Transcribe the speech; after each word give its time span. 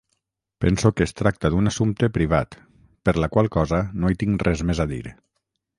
Penso 0.63 0.89
que 0.99 1.05
es 1.09 1.13
tracta 1.21 1.51
d'un 1.55 1.71
assumpte 1.73 2.09
privat, 2.17 2.59
per 3.09 3.17
la 3.25 3.33
qual 3.35 3.53
cosa 3.59 3.85
no 4.01 4.13
hi 4.15 4.21
tinc 4.25 4.49
res 4.51 4.67
més 4.71 4.85
a 4.87 4.91
dir. 4.97 5.03